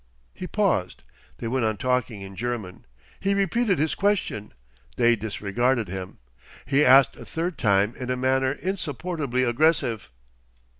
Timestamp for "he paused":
0.33-1.03